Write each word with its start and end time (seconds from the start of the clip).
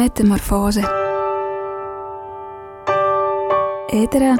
Metamorfoze 0.00 0.80
Ēterā 3.92 4.30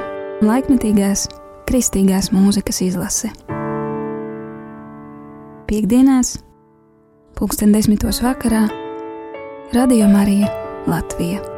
laikmetīgās 0.41 1.27
kristīgās 1.69 2.31
mūzikas 2.33 2.81
izlase. 2.87 3.29
Piektdienās, 5.69 6.33
pulksten 7.37 7.77
desmitos 7.77 8.23
vakarā, 8.25 8.65
Radio 9.75 10.09
Marija 10.09 10.49
Latvija. 10.89 11.50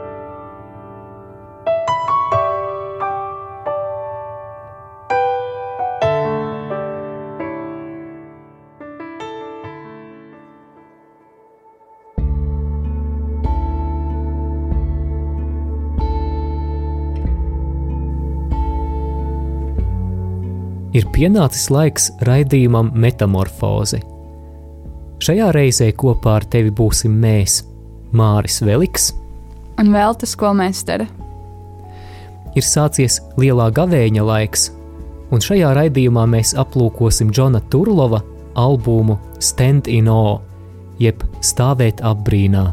Pienācis 21.14 21.70
laiks 21.74 22.10
raidījumam 22.28 22.92
Metamorfoze. 22.98 24.02
Šajā 25.24 25.52
reizē 25.56 25.92
kopā 25.96 26.40
ar 26.40 26.48
tevi 26.52 26.74
būsim 26.74 27.14
mēs, 27.22 27.62
Māris 28.14 28.60
Veliks 28.66 29.14
un 29.80 29.94
Velta 29.94 30.28
skolmeistere. 30.30 31.08
Ir 32.54 32.66
sācies 32.66 33.20
lielā 33.40 33.70
gavēņa 33.74 34.26
laiks, 34.28 34.68
un 35.34 35.42
šajā 35.42 35.72
raidījumā 35.78 36.28
mēs 36.30 36.54
aplūkosim 36.60 37.32
Džona 37.34 37.64
Turlova 37.74 38.22
albumu 38.60 39.18
Stand 39.40 39.90
in 39.90 40.10
O, 40.12 40.42
jeb 41.02 41.24
Stāvēt 41.42 42.04
apbrīnā. 42.06 42.68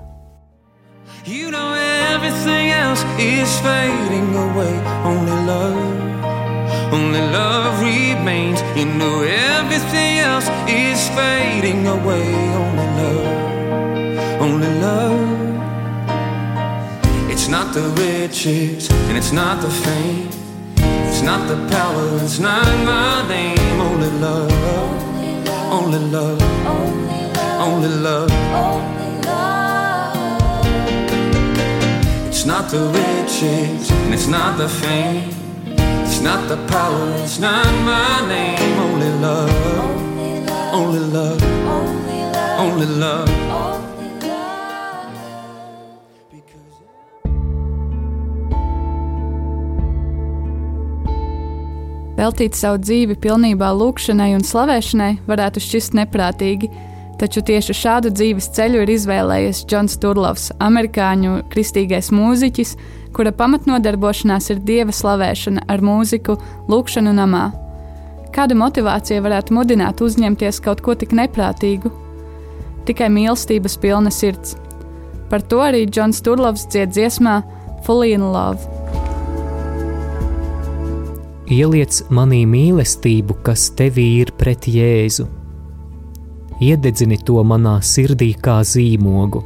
You 1.25 1.51
know 1.51 1.73
everything 2.15 2.71
else 2.73 3.05
is 3.19 3.57
fading 3.65 4.37
away, 4.37 4.75
only 5.05 5.39
love. 5.49 5.81
Only 6.93 7.21
love 7.33 7.60
remains. 8.21 8.61
You 8.77 8.85
know 8.85 9.23
everything 9.23 10.19
else 10.19 10.49
is 10.69 11.09
fading 11.11 11.87
away. 11.87 12.35
Only 12.63 12.89
love, 13.01 14.41
only 14.41 14.73
love. 14.81 15.41
It's 17.31 17.49
not 17.49 17.73
the 17.75 17.83
riches 18.03 18.91
and 19.09 19.17
it's 19.17 19.33
not 19.33 19.63
the 19.63 19.71
fame. 19.71 20.29
It's 21.09 21.23
not 21.23 21.49
the 21.49 21.57
power, 21.77 22.07
it's 22.23 22.39
not 22.39 22.67
my 22.85 23.27
name. 23.29 23.81
Only 23.81 24.11
love, 24.27 24.53
only 25.79 25.99
love, 26.17 26.43
only 27.67 27.89
love. 28.07 28.31
It's 32.29 32.45
not 32.47 32.71
the 32.71 32.83
riches 33.01 33.91
and 33.91 34.15
it's 34.15 34.27
not 34.27 34.57
the 34.57 34.69
fame. 34.69 35.50
It's 36.11 36.21
not 36.21 36.49
the 36.49 36.57
power, 36.67 37.15
it's 37.23 37.39
not 37.39 37.71
my 37.87 38.27
name. 38.27 38.59
Only 38.83 39.11
love, 39.23 39.49
only 40.75 40.99
love, 40.99 41.41
only 42.59 42.87
love. 42.99 43.31
Veltīt 52.19 52.59
savu 52.59 52.83
dzīvi 52.83 53.15
pilnībā 53.15 53.71
lūkšanai 53.71 54.35
un 54.35 54.43
slavēšanai 54.43 55.13
varētu 55.31 55.63
šķist 55.63 55.95
neprātīgi, 55.95 56.73
taču 57.23 57.41
tieši 57.47 57.77
šādu 57.85 58.11
dzīves 58.11 58.51
ceļu 58.59 58.83
ir 58.83 58.97
izvēlējies 58.99 59.63
Džons 59.63 59.95
Turlovs, 60.03 60.51
amerikāņu 60.59 61.45
kristīgais 61.55 62.11
mūziķis, 62.11 62.75
kura 63.17 63.33
pamatnodarbošanās 63.37 64.51
ir 64.53 64.63
dieva 64.67 64.95
slavēšana 64.95 65.67
ar 65.71 65.83
mūziku, 65.85 66.37
lūkšanu 66.71 67.13
namā. 67.17 67.51
Kāda 68.35 68.55
motivācija 68.55 69.23
varētu 69.25 69.55
mudināt 69.57 70.03
uzņemties 70.05 70.61
kaut 70.63 70.83
ko 70.87 70.95
tik 70.95 71.15
neprātīgu? 71.19 71.91
Tikai 72.87 73.11
mīlestības 73.13 73.77
pilna 73.83 74.13
sirds. 74.15 74.57
Par 75.31 75.43
to 75.43 75.61
arī 75.63 75.85
Džons 75.87 76.23
Turlovs 76.27 76.67
dzied 76.71 76.95
dziesmā 76.95 77.41
Fully 77.87 78.15
in 78.15 78.27
Love. 78.31 78.63
Ieliec 81.51 82.05
manī 82.15 82.45
mīlestību, 82.47 83.41
kas 83.43 83.73
tevī 83.79 84.07
ir 84.23 84.31
pret 84.39 84.71
Jēzu. 84.71 85.27
Iededzini 86.63 87.19
to 87.27 87.43
manā 87.43 87.81
sirdī 87.83 88.35
kā 88.39 88.61
zīmogu 88.63 89.43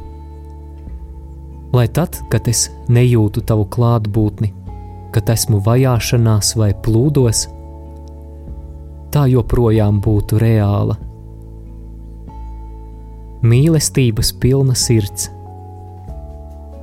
lai 1.75 1.87
tad, 1.91 2.15
kad 2.31 2.47
es 2.47 2.69
nejūtu 2.87 3.43
tavu 3.43 3.65
klātbūtni, 3.67 4.51
kad 5.15 5.29
esmu 5.31 5.59
vajāšanās 5.65 6.53
vai 6.59 6.71
plūdos, 6.85 7.45
tā 9.11 9.25
joprojām 9.31 9.99
būtu 10.03 10.39
reāla. 10.39 10.95
Mīlestības 13.45 14.31
pilna 14.41 14.75
sirds. 14.79 15.29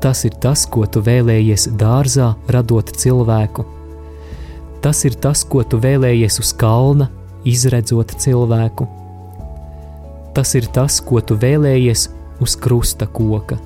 Tas 0.02 0.24
ir 0.26 0.36
tas, 0.42 0.66
ko 0.66 0.84
tu 0.86 1.02
vēlējies 1.04 1.68
dārzā, 1.78 2.32
radot 2.50 2.92
cilvēku. 2.98 3.64
Tas 4.82 5.04
ir 5.06 5.16
tas, 5.24 5.44
ko 5.46 5.62
tu 5.62 5.78
vēlējies 5.82 6.40
uz 6.42 6.52
kalna, 6.58 7.08
izredzot 7.46 8.16
cilvēku. 8.18 8.88
Tas 10.34 10.56
ir 10.58 10.66
tas, 10.74 11.00
ko 11.04 11.22
tu 11.22 11.38
vēlējies 11.38 12.08
uz 12.42 12.56
krusta 12.58 13.06
koka 13.06 13.60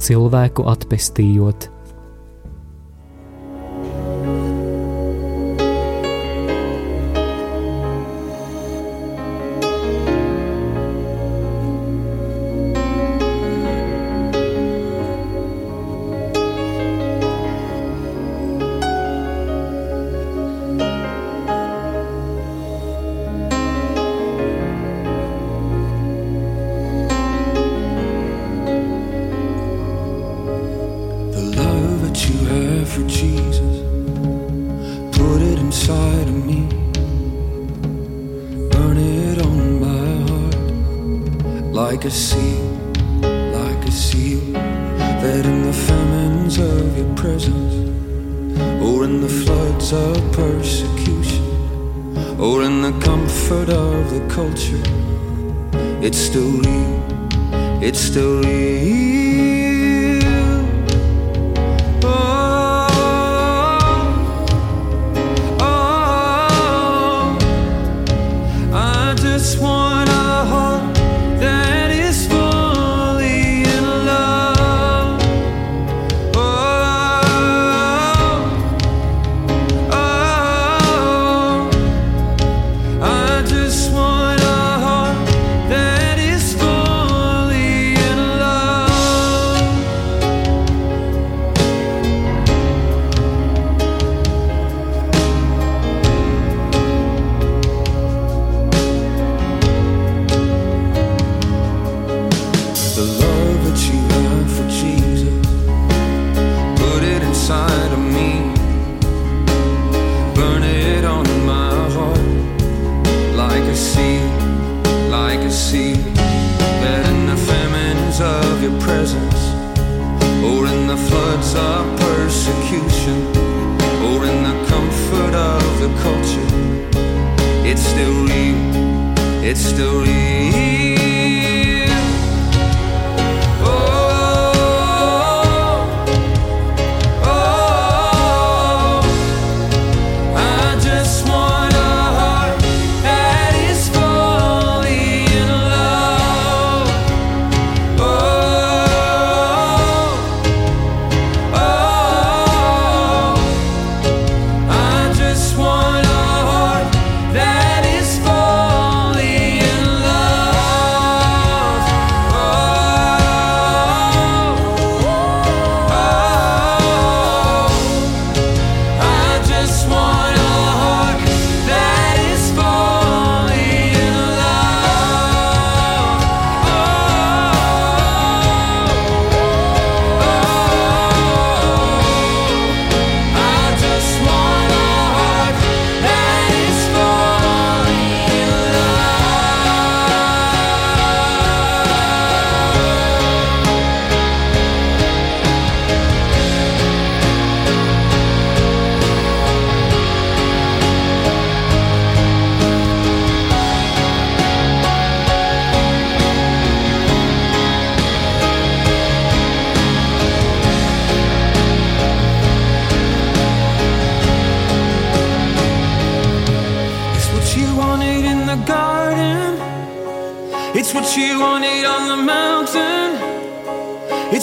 cilvēku 0.00 0.66
atpestījot. 0.70 1.68
to 42.10 42.16
see. 42.16 42.39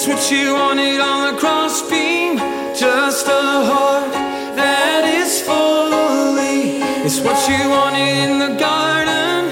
Just 0.08 0.32
what 0.32 0.40
you 0.40 0.54
wanted 0.54 1.02
on 1.02 1.34
the 1.34 1.38
crossbeam, 1.38 2.38
just 2.74 3.28
a 3.28 3.42
heart 3.70 4.10
that 4.56 5.04
is 5.04 5.42
fully. 5.42 6.80
It's 7.04 7.20
what 7.20 7.38
you 7.50 7.70
wanted 7.70 8.16
in 8.24 8.40
the 8.40 8.58
garden, 8.58 9.52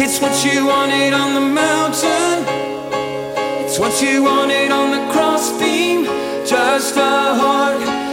it's 0.00 0.18
what 0.18 0.34
you 0.46 0.64
wanted 0.64 1.12
on 1.12 1.34
the 1.34 1.42
mountain, 1.42 2.46
it's 3.66 3.78
what 3.78 4.00
you 4.00 4.22
wanted 4.22 4.72
on 4.72 4.90
the 4.92 5.12
crossbeam, 5.12 6.06
just 6.46 6.96
a 6.96 7.34
heart. 7.34 8.03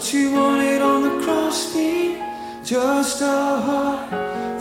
what 0.00 0.14
you 0.14 0.32
wanted 0.32 0.80
on 0.80 1.02
the 1.02 1.10
cross 1.24 1.74
beam, 1.74 2.16
just 2.64 3.20
a 3.20 3.60
heart 3.66 4.10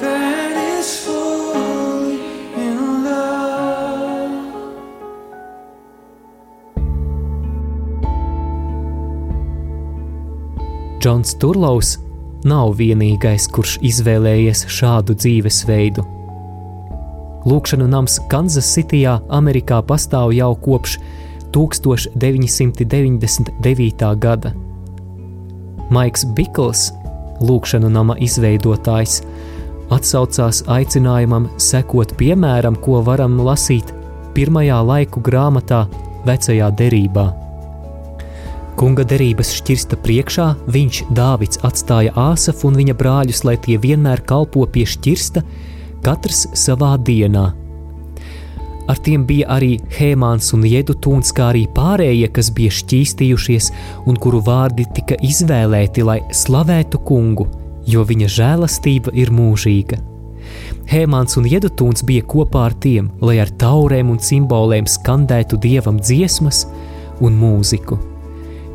that 0.01 0.51
is 0.51 1.05
fully 1.05 2.19
in 2.55 3.03
love. 3.05 4.31
Džons 10.99 11.39
Turlaus 11.39 11.97
nav 12.43 12.75
vienīgais, 12.75 13.47
kurš 13.47 13.79
izvēlējies 13.79 14.67
šādu 14.67 15.15
dzīvesveidu. 15.15 16.03
Lūkšanu 17.47 17.87
nams 17.87 18.19
Kansas 18.27 18.67
Citijā, 18.75 19.23
Amerikā 19.31 19.79
pastāv 19.87 20.35
jau 20.35 20.51
kopš 20.59 20.99
1999. 21.55 24.19
gada. 24.19 24.68
Maiks 25.89 26.25
Bikls, 26.37 26.89
lūkšanu 27.41 27.89
nama 27.89 28.15
izveidotājs, 28.21 29.21
atsaucās 29.93 30.63
aicinājumam 30.69 31.47
sekot 31.57 32.13
piemēram, 32.19 32.77
ko 32.83 33.01
varam 33.05 33.39
lasīt 33.41 33.93
pirmajā 34.37 34.79
laiku 34.85 35.23
grāmatā, 35.25 35.87
Vecajā 36.19 36.67
derībā. 36.75 37.29
Kunga 38.79 39.05
derības 39.07 39.53
šķirsta 39.55 39.97
priekšā, 40.03 40.49
viņš 40.71 40.99
Dāvids 41.15 41.61
atstāja 41.67 42.11
Āsafu 42.19 42.67
un 42.69 42.77
viņa 42.79 42.95
brāļus, 42.99 43.41
lai 43.47 43.55
tie 43.63 43.79
vienmēr 43.79 44.21
kalpo 44.27 44.65
pie 44.67 44.83
šķirsta, 44.87 45.43
katrs 46.03 46.45
savā 46.59 46.93
dienā. 46.99 47.49
Ar 48.89 48.97
tiem 49.05 49.25
bija 49.29 49.47
arī 49.53 49.75
Hēmāns 49.99 50.49
un 50.57 50.65
Jedutūns, 50.65 51.29
kā 51.37 51.51
arī 51.53 51.67
pārējie, 51.75 52.29
kas 52.33 52.49
bija 52.57 52.73
šķīstījušies 52.73 53.71
un 54.09 54.17
kuru 54.17 54.41
vārdi 54.45 54.87
tika 54.97 55.19
izvēlēti, 55.25 56.05
lai 56.05 56.19
slavētu 56.33 57.03
kungu, 57.05 57.45
jo 57.85 58.05
viņa 58.09 58.29
žēlastība 58.39 59.13
ir 59.13 59.29
mūžīga. 59.35 60.01
Hēmāns 60.89 61.37
un 61.37 61.45
Jedutūns 61.49 62.01
bija 62.07 62.25
kopā 62.25 62.65
ar 62.71 62.77
tiem, 62.81 63.11
lai 63.21 63.37
ar 63.43 63.53
taurēm 63.61 64.09
un 64.09 64.21
simboliem 64.25 64.89
skandētu 64.89 65.61
dievam 65.61 66.01
dziesmas 66.01 66.65
un 67.21 67.37
mūziku 67.37 67.99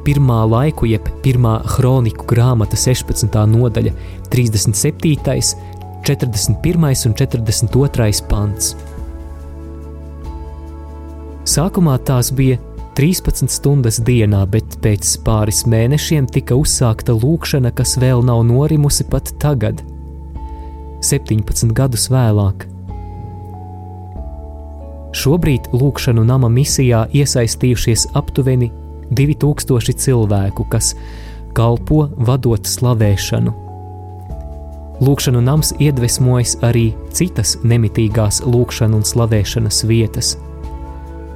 pirmā 0.05 0.43
laiku, 0.49 0.89
jeb 0.89 1.07
pirmā 1.25 1.59
kroniku 1.65 2.27
grāmata 2.29 2.77
16. 2.77 3.39
nodaļa, 3.49 3.95
37., 4.33 5.55
41. 6.05 7.07
un 7.09 7.15
42. 7.17 8.25
pants. 8.29 8.75
Sākumā 11.45 11.99
tās 12.01 12.31
bija 12.33 12.57
13 12.97 13.51
stundas 13.53 13.99
dienā, 14.01 14.45
bet 14.49 14.79
pēc 14.81 15.11
pāris 15.27 15.65
mēnešiem 15.69 16.29
tika 16.33 16.57
uzsākta 16.57 17.13
lūkšana, 17.13 17.73
kas 17.77 17.99
vēl 18.01 18.23
nav 18.25 18.45
norimusi 18.49 19.05
pat 19.11 19.29
tagad, 19.43 19.83
17 21.05 21.75
gadus 21.77 22.09
vēlāk. 22.09 22.65
Šobrīd 25.15 25.69
lūkšanu 25.77 26.25
nama 26.27 26.49
misijā 26.51 27.05
iesaistījušies 27.13 28.09
aptuveni 28.17 28.71
2000 29.13 30.01
cilvēku, 30.01 30.65
kas 30.73 30.95
kalpo 31.55 32.09
vadot 32.17 32.65
slavēšanu. 32.67 33.53
Lūkšanu 35.05 35.45
nams 35.45 35.75
iedvesmojas 35.83 36.57
arī 36.65 36.89
citas 37.13 37.59
nemitīgās 37.67 38.41
lūkšanu 38.47 39.03
un 39.03 39.07
slavēšanas 39.07 39.85
vietas, 39.91 40.37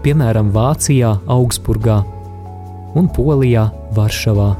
piemēram, 0.09 0.49
Vācijā, 0.55 1.19
Augsburgā 1.29 1.99
un 2.97 3.11
Polijā, 3.12 3.67
Varšavā. 3.93 4.55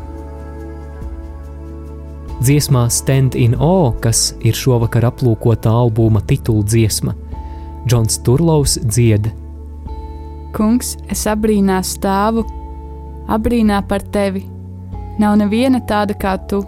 Dziesmā 2.45 2.85
Stand 2.93 3.35
in 3.35 3.57
O, 3.57 3.95
kas 4.03 4.35
ir 4.45 4.55
šovakar 4.55 5.09
aplūkota 5.09 5.73
albuma 5.73 6.21
titula 6.21 6.67
dziesma, 6.69 7.17
Džons 7.89 8.21
Turlovs 8.27 8.77
dzied: 8.85 9.31
Kungs, 10.53 10.97
es 11.09 11.25
abrīnā 11.27 11.81
stāvu 11.81 12.45
abrīnā 13.29 13.81
par 13.89 14.05
tevi. 14.05 14.45
Nav 15.19 15.39
neviena 15.41 15.81
tāda 15.81 16.15
kā 16.15 16.37
tu. 16.49 16.61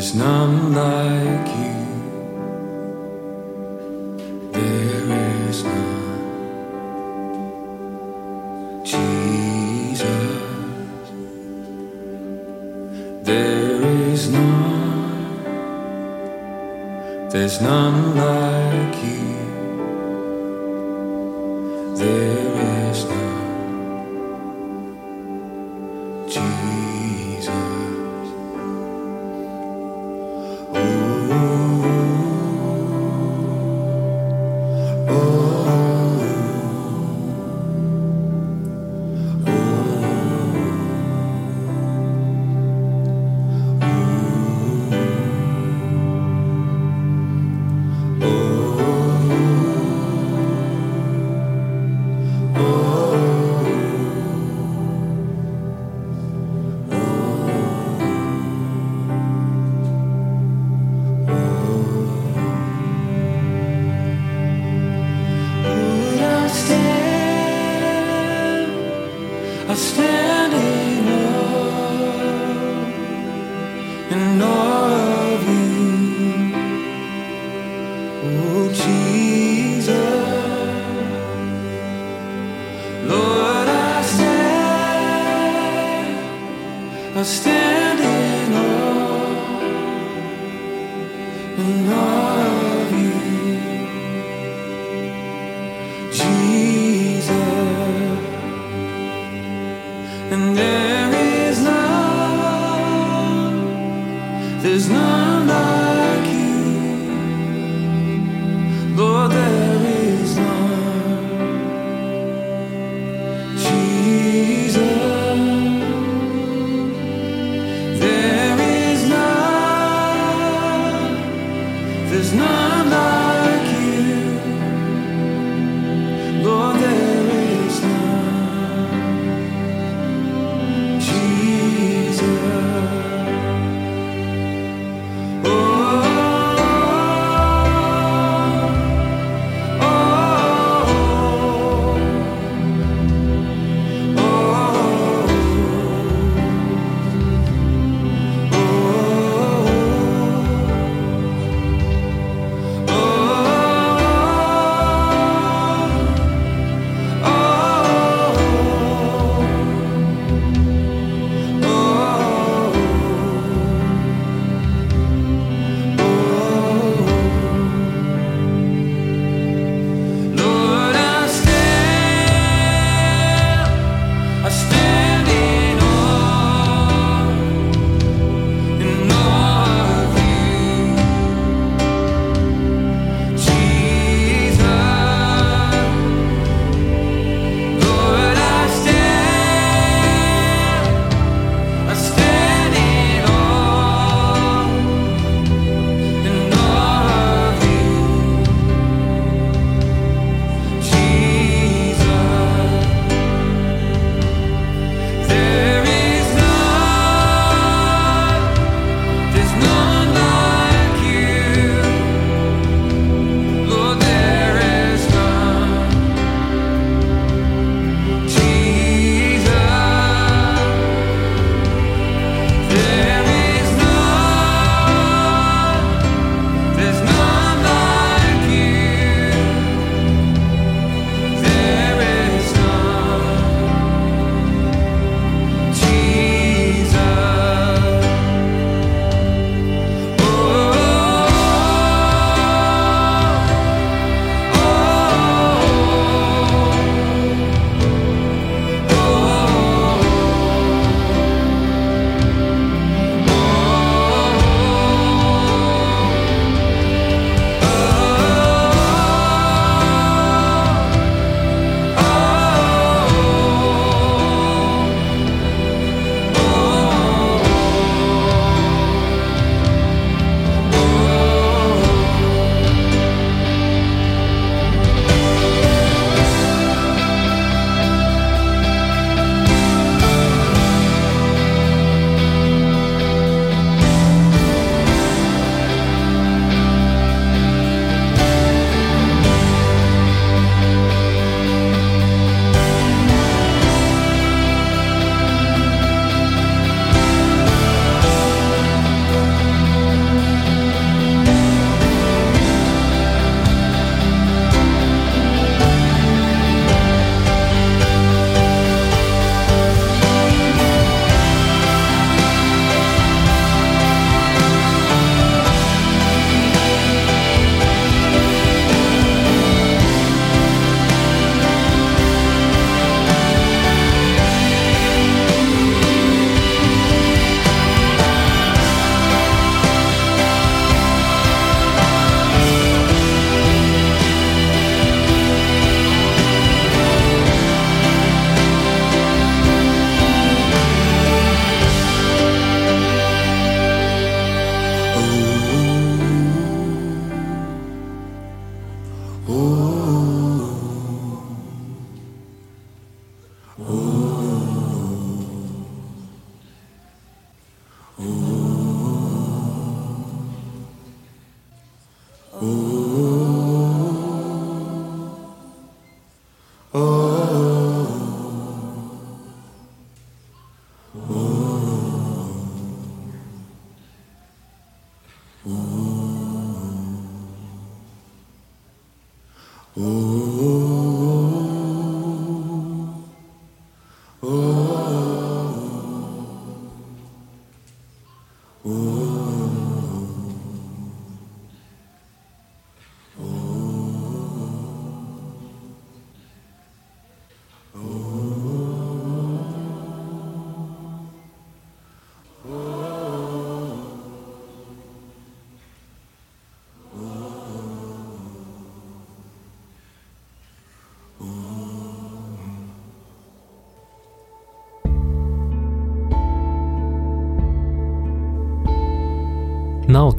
is 0.00 0.14
numb 0.14 0.72
like 0.72 1.19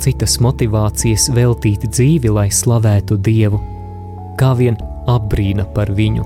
citas 0.01 0.37
motivācijas 0.41 1.29
veltīt 1.35 1.85
dzīvi, 1.89 2.31
lai 2.33 2.47
slavētu 2.53 3.17
Dievu, 3.21 3.59
kā 4.39 4.53
vien 4.57 4.77
apbrīna 5.09 5.67
par 5.75 5.91
viņu. 5.95 6.25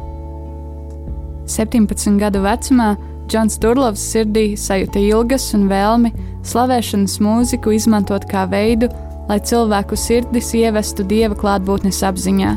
17 1.51 2.17
gadu 2.21 2.41
vecumā 2.45 2.95
Džons 3.29 3.57
Turlovs 3.61 4.03
sirdī 4.13 4.53
sajūta 4.57 5.01
ilgas 5.01 5.47
un 5.57 5.65
vēlmi 5.69 6.11
slavēšanas 6.45 7.17
mūziku 7.25 7.73
izmantot 7.73 8.27
kā 8.29 8.45
veidu, 8.49 8.89
lai 9.29 9.39
cilvēku 9.41 9.97
sirdis 9.97 10.51
ievestu 10.57 11.05
dieva 11.09 11.37
klātbūtnes 11.37 12.03
apziņā. 12.05 12.51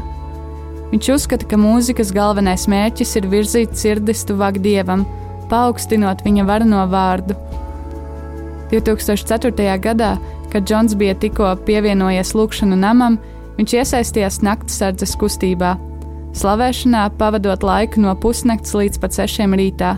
Viņš 0.92 1.08
uzskata, 1.14 1.48
ka 1.48 1.56
mūzikas 1.60 2.12
galvenais 2.16 2.66
mērķis 2.68 3.16
ir 3.20 3.28
virzīt 3.32 3.76
sirdis 3.76 4.24
tuvāk 4.28 4.60
dievam, 4.64 5.06
paaugstinot 5.48 6.24
viņa 6.24 6.44
varano 6.48 6.84
vārdu. 6.92 7.36
2004. 8.72 9.76
gadā 9.80 10.16
Kad 10.52 10.64
Džons 10.64 10.96
bija 10.96 11.14
tikko 11.14 11.50
pievienojies 11.66 12.32
lūkšanu 12.36 12.78
namam, 12.78 13.18
viņš 13.58 13.74
iesaistījās 13.82 14.40
naktsardzes 14.46 15.16
kustībā, 15.20 15.74
slavēšanā 16.38 17.08
pavadot 17.20 17.64
laiku 17.66 18.00
no 18.04 18.14
pusnakts 18.16 18.76
līdz 18.76 19.00
pat 19.02 19.16
sešiem 19.16 19.56
rītā. 19.58 19.96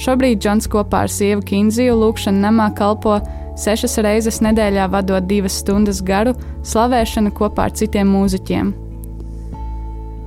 Šobrīd 0.00 0.40
Džons 0.40 0.68
kopā 0.72 1.04
ar 1.04 1.12
sievu 1.12 1.44
Kinziju 1.46 1.98
lūkšanu 2.00 2.40
namā 2.40 2.70
kalpo 2.76 3.18
sešas 3.60 3.98
reizes 4.04 4.40
nedēļā, 4.44 4.88
vadot 4.92 5.26
divas 5.28 5.58
stundas 5.60 6.00
garu 6.02 6.32
slavēšanu 6.66 7.32
kopā 7.36 7.68
ar 7.68 7.76
citiem 7.76 8.08
mūziķiem. 8.14 8.72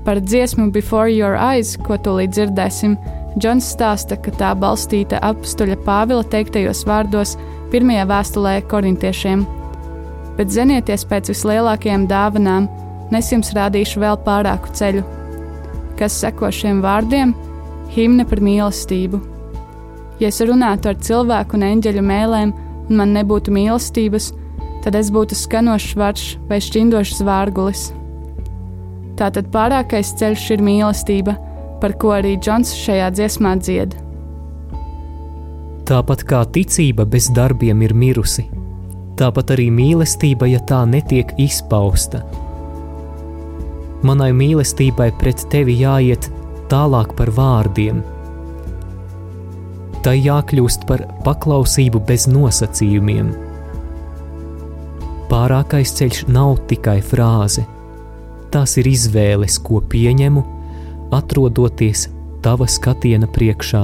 Par 0.04 0.20
dziesmu 0.20 0.70
Before 0.76 1.10
Your 1.10 1.38
Eyes, 1.40 1.78
ko 1.80 1.98
tūlīt 1.98 2.36
dzirdēsim, 2.36 2.98
Džons 3.40 3.72
stāsta, 3.74 4.18
ka 4.20 4.34
tā 4.38 4.52
balstīta 4.54 5.18
apstuļa 5.26 5.80
Pāvila 5.88 6.26
teiktajos 6.30 6.84
vārdos 6.86 7.38
pirmajā 7.74 8.06
vēstulē 8.10 8.54
korintiešiem. 8.70 9.44
Bet 10.38 10.54
zenieties 10.54 11.06
pēc 11.10 11.34
vislielākajām 11.34 12.08
dāvanām, 12.10 12.70
un 13.10 13.18
es 13.20 13.32
jums 13.34 13.54
rādīšu 13.58 14.02
vēl 14.02 14.20
pārāku 14.26 14.72
ceļu. 14.78 15.04
Kas 16.00 16.16
seko 16.22 16.50
šiem 16.54 16.82
vārdiem? 16.86 17.34
Himne 17.94 18.26
par 18.30 18.42
mīlestību. 18.42 19.20
Ja 20.22 20.30
es 20.30 20.40
runātu 20.42 20.90
ar 20.92 21.02
cilvēku 21.02 21.58
un 21.58 21.66
eņģeļu 21.68 22.06
mēlēm, 22.06 22.54
un 22.90 23.00
man 23.00 23.14
nebūtu 23.18 23.54
mīlestības, 23.54 24.32
tad 24.86 24.98
es 25.00 25.10
būtu 25.14 25.38
skanošs 25.38 25.98
varš 26.00 26.26
vai 26.50 26.62
šķindošs 26.64 27.22
vārgulis. 27.26 27.90
Tātad 29.20 29.52
pārākais 29.54 30.16
ceļš 30.20 30.48
ir 30.56 30.66
mīlestība, 30.66 31.38
par 31.82 31.94
ko 32.02 32.16
arī 32.18 32.38
Džons 32.42 32.74
šajā 32.80 33.12
dziesmā 33.14 33.58
dzied. 33.62 33.94
Tāpat 35.84 36.22
kā 36.24 36.46
ticība 36.56 37.04
bez 37.04 37.26
darbiem 37.36 37.82
ir 37.84 37.92
mirusi, 37.92 38.46
tāpat 39.20 39.50
arī 39.58 39.68
mīlestība, 39.68 40.48
ja 40.48 40.62
tā 40.64 40.86
netiek 40.88 41.34
izpausta. 41.44 42.22
Manai 44.08 44.30
mīlestībai 44.36 45.10
pret 45.20 45.44
tevi 45.52 45.76
jāiet 45.82 46.30
tālāk 46.72 47.12
par 47.18 47.32
vārdiem. 47.36 48.00
Tai 50.04 50.14
jākļūst 50.16 50.86
par 50.88 51.04
paklausību 51.26 52.00
bez 52.08 52.28
nosacījumiem. 52.32 53.34
Pārākais 55.32 55.92
ceļš 56.00 56.22
nav 56.32 56.62
tikai 56.72 57.00
frāze, 57.04 57.66
tās 58.56 58.78
ir 58.80 58.88
izvēles, 58.88 59.60
ko 59.60 59.82
pieņemu, 59.92 60.46
atrodoties 61.16 62.08
tava 62.44 62.68
skatiena 62.72 63.28
priekšā. 63.28 63.84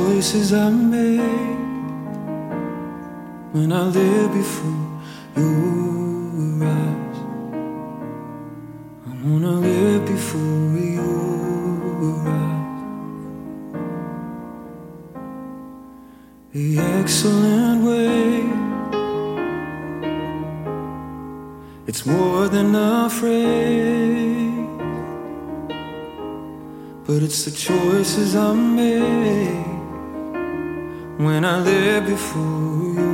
choices 0.31 0.53
I 0.53 0.69
made 0.69 1.19
when 3.51 3.73
I 3.73 3.83
live 3.83 4.31
before 4.31 4.87
your 5.35 6.63
eyes. 6.63 7.17
I 9.07 9.11
wanna 9.25 9.59
live 9.59 10.05
before 10.05 10.77
your 10.97 12.27
eyes. 12.29 12.81
The 16.53 16.79
excellent 16.79 17.83
way. 17.83 18.45
It's 21.87 22.05
more 22.05 22.47
than 22.47 22.73
a 22.73 23.09
phrase, 23.09 24.69
But 27.05 27.21
it's 27.21 27.43
the 27.43 27.51
choices 27.51 28.33
I 28.37 28.53
make 28.53 29.70
when 31.23 31.45
I 31.45 31.59
live 31.59 32.07
before 32.07 32.41
you. 32.97 33.11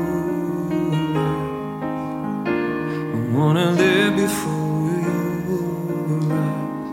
I 3.16 3.20
wanna 3.36 3.72
live 3.72 4.16
before 4.16 4.92
eyes. 6.32 6.90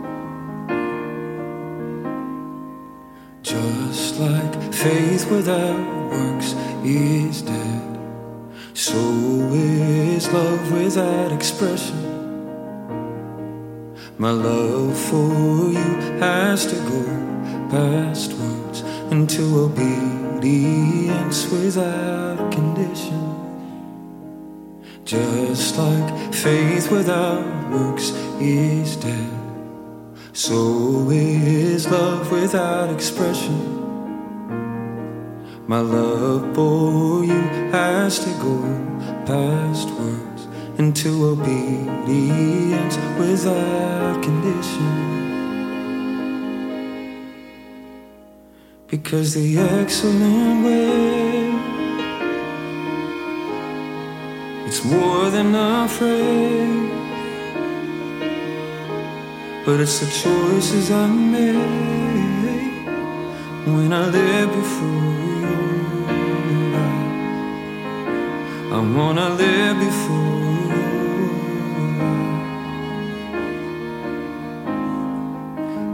Just 3.42 4.18
like 4.18 4.54
faith 4.72 5.30
without 5.30 6.10
works 6.10 6.54
is 6.84 7.42
dead, 7.42 7.98
so 8.72 8.98
is 9.52 10.32
love 10.32 10.72
without 10.72 11.30
expression. 11.30 12.02
My 14.18 14.32
love 14.32 14.98
for 14.98 15.70
you 15.78 15.90
has 16.18 16.66
to 16.66 16.76
go 16.92 17.02
past 17.70 18.32
words 18.32 18.80
into 19.12 19.42
obedience 19.60 20.23
without 21.74 22.52
condition. 22.52 23.22
Just 25.04 25.76
like 25.76 26.34
faith 26.34 26.90
without 26.90 27.44
works 27.70 28.10
is 28.40 28.96
dead, 28.96 29.30
so 30.32 31.10
is 31.10 31.88
love 31.88 32.30
without 32.30 32.92
expression. 32.92 33.58
My 35.66 35.80
love 35.80 36.54
for 36.54 37.24
you 37.24 37.42
has 37.72 38.18
to 38.20 38.30
go 38.46 38.58
past 39.26 39.88
words 39.90 40.46
into 40.78 41.26
obedience 41.32 42.96
without 43.18 44.22
condition. 44.22 45.23
Because 48.96 49.34
the 49.34 49.58
excellent 49.58 50.64
way, 50.64 51.50
it's 54.66 54.84
more 54.84 55.30
than 55.30 55.52
a 55.52 55.88
phrase 55.88 56.92
but 59.66 59.80
it's 59.80 59.98
the 59.98 60.06
choices 60.06 60.92
I 60.92 61.08
make 61.08 61.56
when 63.66 63.92
I 63.92 64.06
live 64.10 64.50
before 64.60 65.12
you. 65.42 65.56
I 68.76 68.78
wanna 68.96 69.28
live 69.42 69.76
before 69.88 70.40
you 70.70 70.84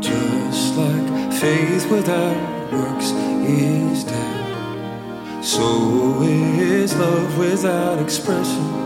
Just 0.03 0.77
like 0.77 1.33
faith 1.41 1.87
without 1.91 2.50
works 2.73 3.11
is 3.47 4.05
dead. 4.05 5.45
So 5.45 6.23
is 6.23 6.95
love 6.97 7.39
without 7.39 7.99
expression. 8.01 8.81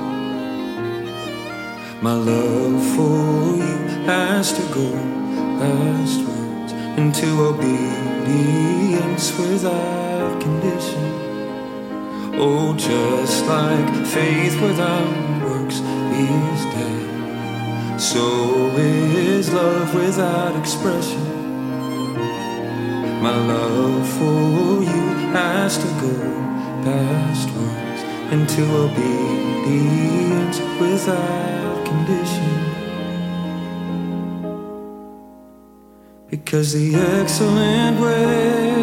My 2.01 2.15
love 2.15 2.83
for 2.95 3.57
you 3.57 3.77
has 4.07 4.53
to 4.53 4.63
go 4.75 4.91
past 5.59 6.21
words 6.29 6.73
into 6.99 7.27
obedience 7.51 9.37
without 9.39 10.41
condition. 10.41 11.05
Oh, 12.37 12.75
just 12.77 13.47
like 13.47 14.07
faith 14.07 14.61
without 14.61 15.43
works 15.43 15.81
is 15.81 16.65
dead, 16.75 18.01
so 18.01 18.71
is 18.77 19.53
love 19.53 19.95
without 19.95 20.57
expression. 20.57 21.34
My 23.25 23.35
love 23.35 24.07
for 24.19 24.83
you 24.91 25.05
has 25.33 25.79
to 25.79 25.89
go 26.05 26.17
past 26.85 27.49
words 27.57 28.03
into 28.35 28.63
obedience 28.85 30.59
without 30.79 31.87
condition. 31.87 32.55
Because 36.29 36.75
the 36.75 36.97
excellent 36.97 37.99
way 37.99 38.75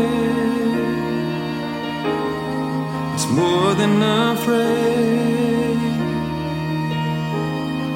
is 3.17 3.25
more 3.27 3.75
than 3.75 4.01
a 4.01 4.35
phrase, 4.43 5.97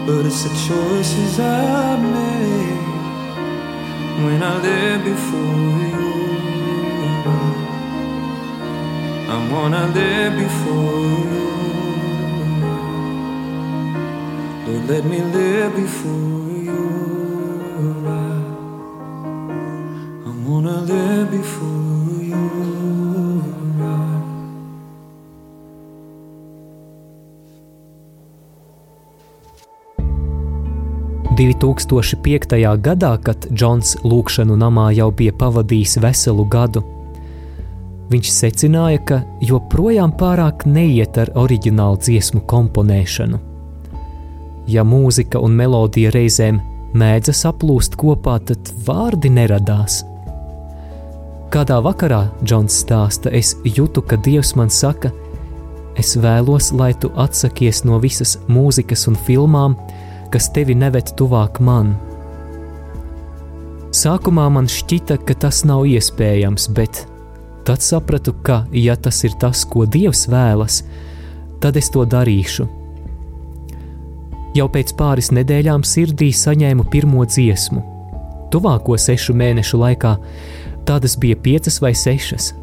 but 0.06 0.22
it's 0.28 0.44
the 0.44 0.54
choices 0.70 1.40
I 1.40 1.98
made 2.18 2.86
when 4.26 4.44
I 4.44 4.62
live 4.62 5.04
before 5.04 5.90
you. 5.90 5.95
I 9.28 9.38
wanna 9.52 9.88
live 9.88 10.34
before 10.38 11.18
you. 11.34 11.46
Lord, 14.68 14.90
let 14.90 15.04
me 15.06 15.20
live 15.22 15.76
before 15.76 16.52
you. 16.70 16.86
I 20.26 20.32
wanna 20.48 20.78
live 20.82 21.32
before 21.32 22.24
you. 22.24 22.66
2005. 31.36 32.78
gadā, 32.78 33.18
kad 33.24 33.48
Džons 33.52 33.98
lūkšanu 34.04 34.56
namā 34.56 34.92
jau 34.96 35.12
bija 35.12 35.34
pavadījis 35.36 35.98
veselu 36.00 36.46
gadu, 36.48 36.84
viņš 38.12 38.32
secināja, 38.32 39.02
ka 39.06 39.20
joprojām 39.42 40.14
pārāk 40.20 40.66
neiet 40.70 41.18
ar 41.22 41.32
oriģinālu 41.36 42.00
dziesmu 42.02 42.44
komponēšanu. 42.50 43.42
Ja 44.70 44.86
mūzika 44.86 45.42
un 45.46 45.54
melodija 45.58 46.12
reizēm 46.14 46.60
mēdza 46.98 47.36
saplūst 47.36 47.98
kopā, 48.02 48.40
tad 48.48 48.72
vārdi 48.88 49.30
neradās. 49.34 50.04
Kādā 51.54 51.78
vakarā 51.84 52.26
Džons 52.44 52.82
stāsta, 52.84 53.32
es 53.32 53.54
jūtu, 53.64 54.02
ka 54.02 54.18
Dievs 54.20 54.56
man 54.60 54.72
saka, 54.74 55.12
es 56.00 56.16
vēlos, 56.20 56.72
lai 56.76 56.92
tu 57.00 57.12
atsakies 57.16 57.84
no 57.88 58.00
visas 58.04 58.36
mūzikas 58.50 59.06
un 59.12 59.16
filmām, 59.28 59.78
kas 60.34 60.50
tevi 60.52 60.76
neved 60.76 61.14
tuvāk 61.20 61.62
man. 61.64 61.94
Sākumā 63.96 64.50
man 64.52 64.68
šķita, 64.68 65.22
ka 65.24 65.38
tas 65.46 65.62
nav 65.64 65.86
iespējams, 65.88 66.68
bet 66.76 67.06
tad 67.66 67.82
sapratu, 67.82 68.34
ka, 68.46 68.64
ja 68.72 68.96
tas 68.96 69.24
ir 69.26 69.34
tas, 69.42 69.66
ko 69.66 69.86
Dievs 69.90 70.28
vēlas, 70.30 70.84
tad 71.62 71.78
es 71.80 71.90
to 71.94 72.06
darīšu. 72.06 72.68
Jau 74.56 74.68
pēc 74.72 74.94
pāris 74.96 75.34
nedēļām 75.36 75.84
sirdī 75.84 76.30
saņēmu 76.32 76.86
pirmo 76.92 77.26
dziesmu. 77.28 77.82
Tuvāko 78.54 78.96
sešu 79.02 79.36
mēnešu 79.36 79.82
laikā 79.82 80.14
tādas 80.88 81.18
bija 81.20 81.36
piecas 81.36 81.82
vai 81.84 81.92
sešas. 81.98 82.54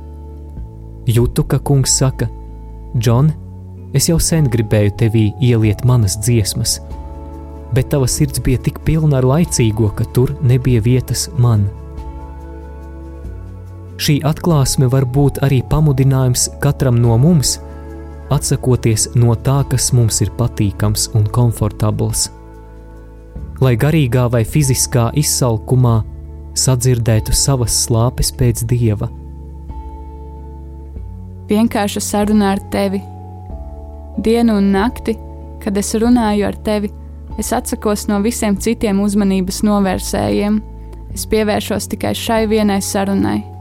Jūtu, 1.11 1.45
ka 1.51 1.59
kungs 1.59 1.99
saka, 1.99 2.31
Džon, 2.97 3.33
es 3.93 4.09
jau 4.09 4.19
sen 4.23 4.47
gribēju 4.49 4.97
tevī 5.03 5.27
ieliet 5.43 5.83
manas 5.89 6.15
dziesmas, 6.23 6.79
bet 7.75 7.91
tava 7.93 8.09
sirds 8.09 8.41
bija 8.45 8.63
tik 8.63 8.81
pilna 8.87 9.19
ar 9.19 9.27
laicīgo, 9.27 9.91
ka 9.97 10.07
tur 10.15 10.37
nebija 10.41 10.81
vietas 10.85 11.29
man. 11.37 11.67
Šī 14.03 14.17
atklāsme 14.27 14.89
var 14.91 15.05
būt 15.07 15.39
arī 15.47 15.61
pamudinājums 15.71 16.49
katram 16.63 16.97
no 16.99 17.15
mums, 17.23 17.61
atsakoties 18.35 19.13
no 19.15 19.37
tā, 19.47 19.61
kas 19.71 19.93
mums 19.95 20.19
ir 20.25 20.33
patīkams 20.39 21.13
un 21.15 21.29
komfortabls. 21.31 22.25
Lai 23.63 23.77
garīgā 23.79 24.25
vai 24.33 24.43
fiziskā 24.43 25.13
izsalkumā 25.23 26.01
sadzirdētu 26.59 27.37
savas 27.37 27.77
slāpes 27.85 28.33
pēc 28.35 28.65
dieva. 28.73 29.07
Vienkārša 31.53 32.03
saruna 32.03 32.57
ar 32.57 32.65
tevi. 32.75 32.99
Dienu 34.19 34.59
un 34.59 34.73
nakti, 34.75 35.15
kad 35.63 35.79
es 35.79 35.95
runāju 35.95 36.49
ar 36.51 36.59
tevi, 36.67 36.91
es 37.39 37.55
atsakos 37.55 38.09
no 38.11 38.19
visiem 38.25 38.59
citiem 38.59 38.99
uzmanības 39.05 39.63
novērsējiem. 39.69 40.59
Es 41.15 41.29
pievēršos 41.31 41.91
tikai 41.93 42.17
šai 42.19 42.43
vienai 42.51 42.83
sarunai. 42.83 43.52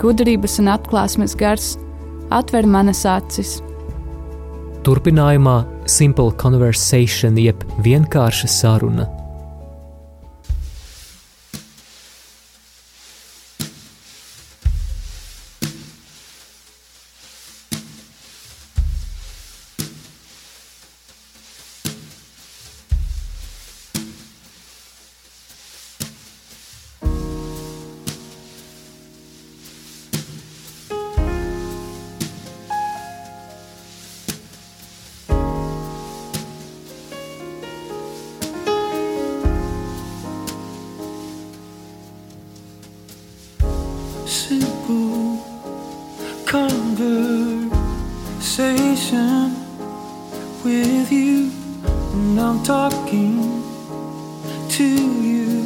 Gudrības 0.00 0.56
un 0.62 0.70
atklāsmes 0.72 1.34
gars 1.36 1.74
atver 2.32 2.64
manas 2.64 3.02
acis. 3.04 3.58
Turpinājumā 4.86 5.58
Simple 5.84 6.32
Conversation 6.40 7.36
jeb 7.36 7.66
vienkārša 7.84 8.48
saruna. 8.48 9.04
Simple 44.30 45.42
conversation 46.46 47.66
with 50.62 51.10
you. 51.10 51.50
And 52.12 52.40
I'm 52.40 52.62
talking 52.62 53.64
to 54.68 54.84
you 54.84 55.64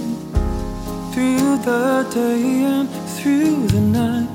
through 1.12 1.59
the 1.59 2.09
day 2.11 2.64
and 2.64 2.88
through 3.16 3.66
the 3.66 3.81
night. 3.81 4.31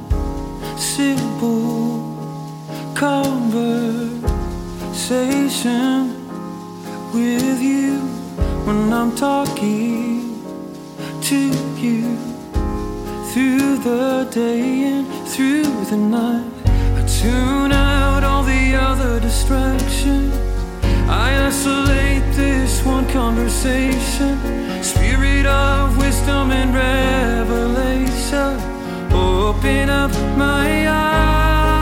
Simple 0.78 2.16
conversation 2.94 3.74
with 7.12 7.60
you. 7.60 7.98
When 8.66 8.94
I'm 8.94 9.16
talking 9.16 10.44
to 11.22 11.36
you 11.80 12.29
through 13.40 13.78
the 13.78 14.28
day 14.30 14.84
and 14.92 15.08
through 15.30 15.86
the 15.86 15.96
night. 15.96 16.52
I 17.00 17.02
tune 17.22 17.72
out 17.72 18.22
all 18.22 18.44
the 18.44 18.76
other 18.76 19.18
distractions. 19.22 20.36
I 21.08 21.48
isolate 21.48 22.26
this 22.36 22.84
one 22.84 23.08
conversation. 23.08 24.34
Spirit 24.84 25.46
of 25.46 25.98
wisdom 25.98 26.52
and 26.52 26.70
revelation. 26.76 28.60
Open 29.14 29.90
up 29.90 30.12
my 30.38 30.68
eyes. 30.90 31.80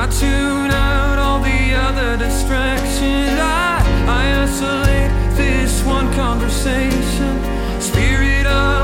I 0.00 0.06
tune 0.22 0.70
out 0.70 1.18
all 1.18 1.40
the 1.40 1.74
other 1.86 2.16
distractions. 2.16 3.36
I, 3.40 3.82
I 4.20 4.42
isolate 4.44 5.10
this 5.36 5.82
one 5.84 6.08
conversation. 6.14 7.32
Spirit 7.80 8.46
of 8.46 8.81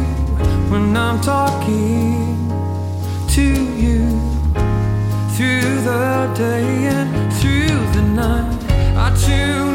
when 0.71 0.97
I'm 0.97 1.21
talking 1.21 2.49
to 3.29 3.43
you 3.43 4.09
through 5.35 5.83
the 5.83 6.33
day 6.35 6.87
and 6.87 7.33
through 7.35 7.79
the 7.97 8.03
night. 8.15 8.59
I 8.97 9.15
tune 9.15 9.72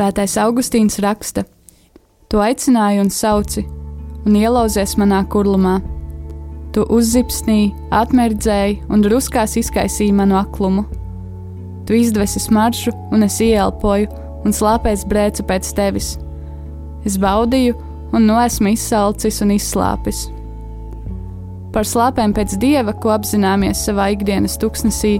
Svētais 0.00 0.32
Augustīns 0.40 0.94
raksta: 1.04 1.42
Tu 2.32 2.38
aicināji 2.40 3.02
un 3.02 3.10
sauci, 3.12 3.66
un 4.24 4.36
ielauzies 4.38 4.94
manā 4.96 5.18
kurlumā. 5.28 5.74
Tu 6.72 6.86
uzzipsnīji, 6.96 7.74
atmerdzēji 7.92 8.78
un 8.88 9.04
druskās 9.04 9.58
izkaisīji 9.60 10.14
manu 10.16 10.38
aklumu. 10.40 10.86
Tu 11.84 11.98
izdvesi 11.98 12.40
smaržu, 12.40 12.94
un 13.12 13.26
es 13.26 13.36
ieelpoju, 13.44 14.08
un 14.48 14.56
slāpēs 14.56 15.04
brēcu 15.10 15.44
pēc 15.50 15.68
tevis. 15.76 16.14
Es 17.04 17.20
baudīju, 17.20 17.76
un 18.16 18.24
nu 18.30 18.40
esmu 18.40 18.72
izsalcis 18.72 19.42
un 19.44 19.52
izslāpis. 19.58 20.22
Par 21.76 21.84
slāpēm 21.84 22.32
pēc 22.40 22.56
dieva, 22.64 22.96
ko 22.96 23.12
apzināmies 23.18 23.84
savā 23.84 24.08
ikdienas 24.16 24.56
tuksnesī, 24.64 25.18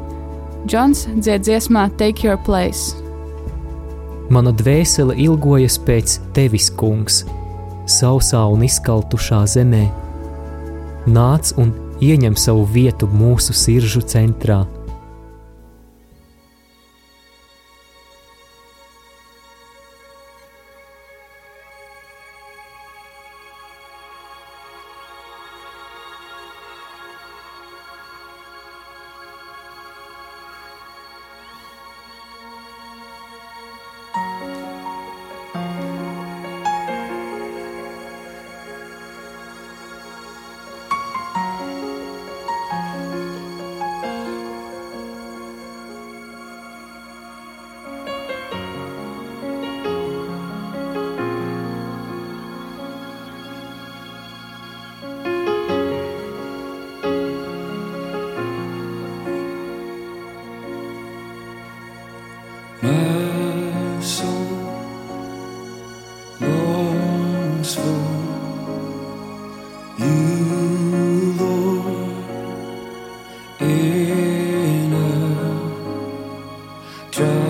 Džons 0.65 1.05
dzied 1.21 1.45
dziesmā 1.45 1.91
Take 2.01 2.25
Your 2.25 2.41
Place. 2.49 3.10
Mana 4.31 4.53
dvēsele 4.55 5.17
ilgojas 5.19 5.75
pēc 5.83 6.19
tevis, 6.37 6.69
kungs, 6.79 7.25
sausā 7.91 8.45
un 8.47 8.63
izkaltušā 8.63 9.41
zemē. 9.51 9.85
Nāc 11.11 11.51
un 11.59 11.73
ieņem 11.99 12.37
savu 12.39 12.63
vietu 12.71 13.09
mūsu 13.11 13.57
sirdžu 13.57 14.05
centrā. 14.07 14.63
Drive 77.11 77.50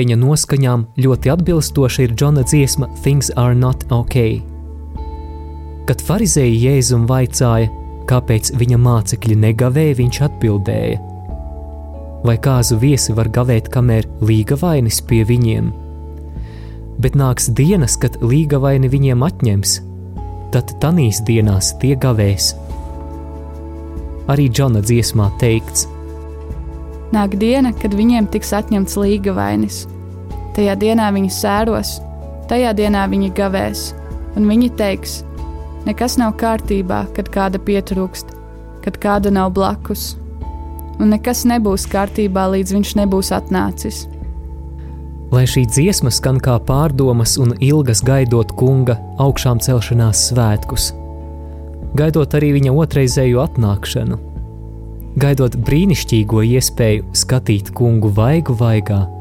Gavēņa 0.00 0.16
noskaņām 0.16 0.82
ļoti 0.96 1.28
atbilstoša 1.28 2.04
ir 2.06 2.12
Džona 2.16 2.40
dziesma 2.48 2.86
Things 3.02 3.28
Are 3.36 3.52
Not 3.52 3.82
Ok. 3.92 4.14
Kad 5.84 6.00
farizēji 6.00 6.56
Jēzum 6.56 7.04
vaicāja, 7.04 7.68
kāpēc 8.08 8.54
viņa 8.56 8.78
mācekļi 8.80 9.36
negavēja, 9.42 9.98
viņš 9.98 10.20
atbildēja: 10.24 10.96
Vai 12.24 12.38
kāzu 12.40 12.80
viesi 12.80 13.12
var 13.12 13.28
gavēt, 13.28 13.68
kamēr 13.68 14.08
līga 14.24 14.56
vainis 14.62 15.02
pie 15.04 15.20
viņiem? 15.28 15.68
Bet 16.96 17.12
nāks 17.12 17.52
dienas, 17.52 17.98
kad 18.00 18.16
līga 18.24 18.56
vaini 18.56 18.88
viņiem 18.88 19.20
atņems, 19.28 19.78
tad 20.56 20.78
tanīs 20.80 21.20
dienās 21.28 21.74
tie 21.82 21.92
gavēs. 21.92 22.54
Arī 24.32 24.48
Džona 24.48 24.80
dziesmā 24.80 25.28
teikts: 25.44 25.84
Nāk 27.10 27.34
diena, 27.40 27.72
kad 27.74 27.94
viņiem 27.96 28.28
tiks 28.30 28.52
atņemts 28.54 28.94
līga 29.00 29.34
vainis. 29.34 29.82
Tajā 30.54 30.76
dienā 30.78 31.08
viņi 31.14 31.32
sēros, 31.34 31.96
tajā 32.50 32.70
dienā 32.78 33.06
viņi 33.10 33.32
gavēs, 33.34 33.88
un 34.38 34.46
viņi 34.50 34.70
teiks: 34.78 35.20
Nekas 35.88 36.18
nav 36.20 36.36
kārtībā, 36.38 37.04
kad 37.16 37.30
kāda 37.34 37.58
pietrūkst, 37.58 38.30
kad 38.84 38.98
kāda 39.02 39.32
nav 39.34 39.50
blakus, 39.56 40.14
un 41.00 41.10
nekas 41.14 41.42
nebūs 41.50 41.88
kārtībā, 41.90 42.46
līdz 42.54 42.76
viņš 42.76 42.94
nebūs 43.02 43.32
atnācis. 43.34 44.04
Lai 45.30 45.44
šī 45.46 45.64
dziesma 45.70 46.10
skan 46.14 46.40
kā 46.42 46.56
pārdomas 46.66 47.36
un 47.42 47.54
ilgas 47.62 48.02
gaidot 48.06 48.54
kunga 48.58 48.98
augšām 49.22 49.62
celšanās 49.62 50.28
svētkus, 50.30 50.90
gaidot 51.98 52.34
arī 52.38 52.54
viņa 52.58 52.74
otrreizējo 52.74 53.42
atnākšanu, 53.46 54.18
gaidot 55.18 55.56
brīnišķīgo 55.66 56.44
iespēju 56.56 57.08
skatīt 57.16 57.72
kungu 57.74 58.12
vaigu 58.14 58.54
vaigā. 58.60 59.19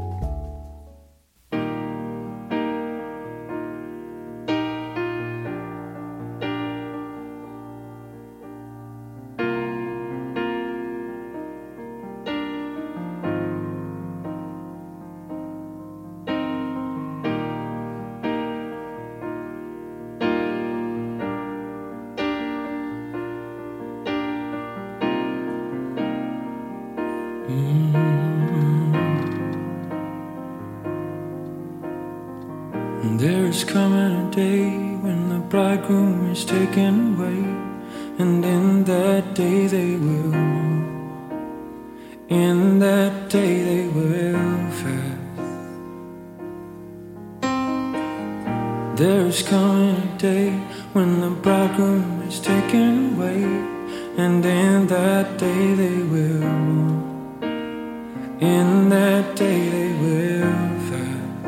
In 58.42 58.88
that 58.88 59.36
day 59.36 59.68
they 59.68 59.92
will 60.00 60.80
fast, 60.88 61.46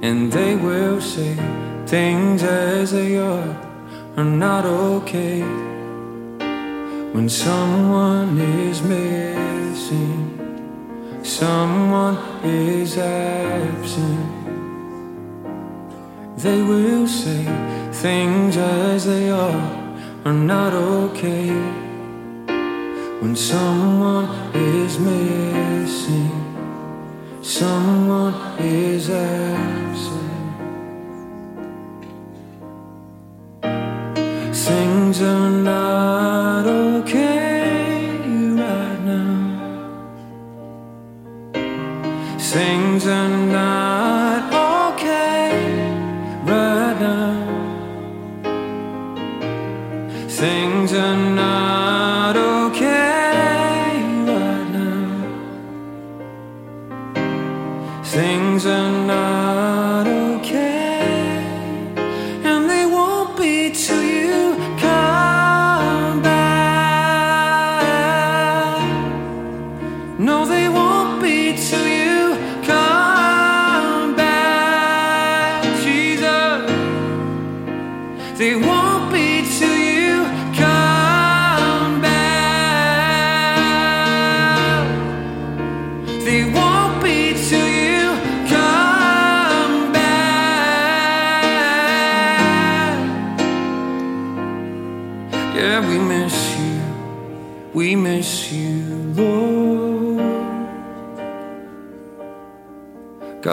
and 0.00 0.30
they 0.32 0.54
will 0.54 1.00
say 1.00 1.34
things 1.84 2.44
as 2.44 2.92
they 2.92 3.18
are 3.18 3.56
are 4.16 4.24
not 4.24 4.64
okay. 4.64 5.40
When 7.12 7.28
someone 7.28 8.38
is 8.38 8.80
missing, 8.82 10.38
someone 11.24 12.18
is 12.44 12.96
absent. 12.96 14.30
They 16.38 16.62
will 16.62 17.08
say 17.08 17.42
things 17.90 18.56
as 18.56 19.06
they 19.06 19.28
are 19.30 19.90
are 20.24 20.32
not 20.32 20.72
okay. 20.72 21.85
When 23.20 23.34
someone 23.34 24.28
is 24.54 24.98
missing, 24.98 26.30
someone 27.40 28.34
is 28.60 29.08
absent. 29.08 30.22
Things 34.52 35.22
are 35.22 35.50
not 35.50 35.95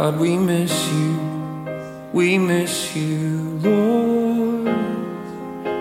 God, 0.04 0.20
we 0.20 0.36
miss 0.36 0.92
you. 0.92 1.18
We 2.12 2.38
miss 2.38 2.94
you, 2.94 3.58
Lord. 3.64 4.68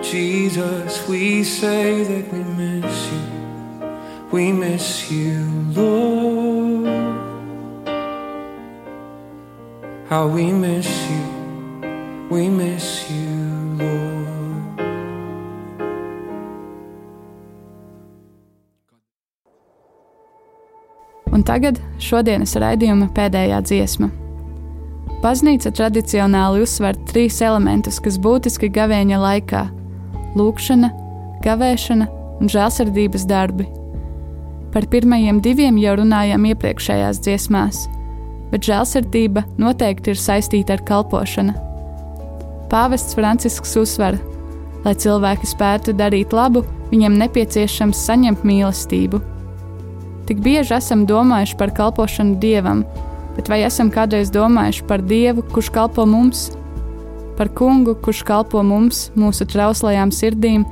Jesus, 0.01 1.05
we 1.09 1.43
say 1.43 2.03
that 2.05 2.31
we 2.31 2.39
miss 2.39 3.11
you. 3.11 3.21
We 4.31 4.53
miss 4.53 5.11
you, 5.11 5.43
Lord. 5.75 6.87
How 10.07 10.27
we 10.29 10.53
miss 10.53 10.87
you. 11.09 12.27
We 12.29 12.47
miss 12.47 13.11
you, 13.11 13.75
Lord. 13.75 14.32
Un 21.43 21.47
tagad 21.49 21.75
šodienas 21.99 22.53
raidījuma 22.55 23.09
pēdējā 23.11 23.57
dziesma. 23.67 24.07
Baznīca 25.19 25.73
tradicionāli 25.75 26.61
uzsver 26.63 26.95
trīs 27.09 27.41
elementus, 27.43 27.97
kas 27.99 28.15
būtiski 28.15 28.69
gavēņa 28.71 29.17
laikā- 29.19 29.63
lūkšana, 30.39 30.89
gavēšana 31.43 32.07
un 32.39 32.47
žēlsirdības 32.47 33.25
darbi. 33.27 33.67
Par 34.71 34.87
pirmajiem 34.87 35.41
diviem 35.43 35.81
jau 35.83 35.97
runājām 35.99 36.47
iepriekšējās 36.53 37.19
dziesmās, 37.19 37.81
bet 38.49 38.61
žēlsirdība 38.61 39.43
noteikti 39.59 40.15
ir 40.15 40.23
saistīta 40.23 40.79
ar 40.79 40.85
kalpošanu. 40.87 41.57
Pāvests 42.71 43.19
Francisks 43.19 43.75
uzsver, 43.75 44.15
lai 44.85 44.95
cilvēki 44.95 45.51
spētu 45.51 45.91
darīt 45.91 46.31
labu, 46.31 46.63
viņiem 46.89 47.19
nepieciešams 47.19 47.99
saņemt 48.07 48.47
mīlestību. 48.47 49.32
Tik 50.27 50.39
bieži 50.43 50.77
esam 50.77 51.03
domājuši 51.07 51.57
par 51.59 51.73
kalpošanu 51.75 52.37
dievam, 52.39 52.83
bet 53.35 53.49
vai 53.51 53.63
esam 53.67 53.89
kādreiz 53.91 54.31
domājuši 54.31 54.85
par 54.87 55.03
dievu, 55.03 55.43
kurš 55.51 55.71
kalpo 55.75 56.05
mums? 56.07 56.51
Par 57.37 57.49
kungu, 57.49 57.95
kurš 58.05 58.21
kalpo 58.27 58.61
mums, 58.63 59.09
mūsu 59.19 59.47
trauslajām 59.49 60.13
sirdīm, 60.13 60.63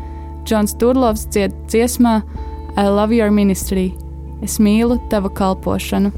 Džons 0.45 0.73
Turlovs 0.81 1.27
dzied 1.29 1.53
dziesmā 1.69 2.21
I 2.77 2.87
love 2.87 3.13
your 3.13 3.31
ministry. 3.31 3.91
Es 4.41 4.57
mīlu 4.63 4.95
tavu 5.11 5.29
kalpošanu. 5.35 6.09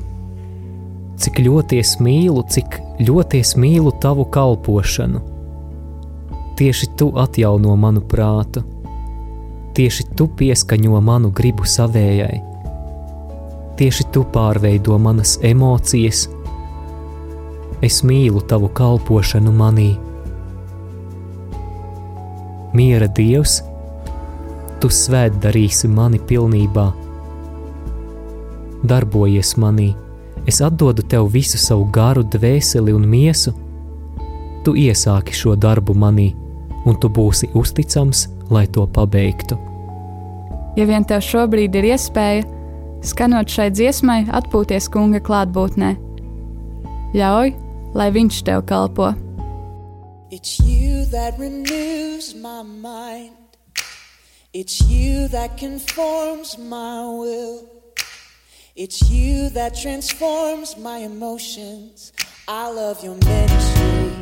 Cik 1.19 1.39
ļoti 1.43 1.79
es 1.81 1.97
mīlu, 1.99 2.43
cik 2.45 2.77
ļoti 3.01 3.41
es 3.41 3.55
mīlu 3.57 3.91
tavu 4.01 4.27
kalpošanu. 4.29 5.21
Tieši 6.57 6.91
tu 6.97 7.09
atjauno 7.17 7.73
manu 7.75 8.03
prātu, 8.05 8.61
tieši 9.73 10.05
tu 10.13 10.27
pieskaņo 10.29 11.01
manu 11.01 11.31
gribu 11.34 11.65
savējai, 11.65 12.38
tieši 13.78 14.07
tu 14.13 14.24
pārveido 14.34 14.97
manas 15.01 15.38
emocijas. 15.41 16.28
Es 17.84 18.01
mīlu 18.07 18.41
tavu 18.47 18.69
kalpošanu 18.71 19.51
manī. 19.51 19.91
Miera 22.74 23.07
Dievs, 23.07 23.59
tu 24.82 24.89
svēt 24.89 25.36
darīsi 25.43 25.89
mani 25.91 26.21
pilnībā. 26.30 26.86
Darbojies 28.84 29.53
manī, 29.61 29.91
es 30.49 30.61
atdodu 30.65 31.05
tev 31.07 31.30
visu 31.36 31.59
savu 31.61 31.86
garu, 31.93 32.24
dvēseli 32.24 32.95
un 32.95 33.05
miesu. 33.07 33.53
Tu 34.63 34.74
iesāki 34.88 35.36
šo 35.36 35.55
darbu 35.59 35.95
manī, 35.95 36.32
un 36.86 36.97
tu 36.99 37.11
būsi 37.11 37.51
uzticams, 37.53 38.28
lai 38.49 38.65
to 38.67 38.88
pabeigtu. 38.88 39.59
Ja 40.76 40.88
vien 40.89 41.05
tev 41.05 41.21
šobrīd 41.21 41.76
ir 41.78 41.91
iespēja, 41.93 42.47
skanot 43.04 43.51
šai 43.51 43.70
dziesmai, 43.76 44.24
atpūties 44.32 44.89
kunga 44.93 45.22
klātbūtnē. 45.24 45.93
Ļauj, 47.14 47.54
lai 47.93 48.10
viņš 48.16 48.41
tev 48.47 48.64
kalpo. 48.70 49.12
It's 50.34 50.58
you 50.60 51.06
that 51.12 51.38
renews 51.38 52.34
my 52.34 52.64
mind. 52.64 53.38
It's 54.54 54.82
you 54.89 55.28
that 55.30 55.58
conforms 55.58 56.58
my 56.58 57.06
will. 57.06 57.70
It's 58.76 59.12
you 59.12 59.49
that 59.49 59.76
transforms 59.76 60.78
my 60.78 60.97
emotions. 60.97 62.14
I 62.47 62.72
love 62.72 63.04
your 63.04 63.16
ministry 63.16 64.12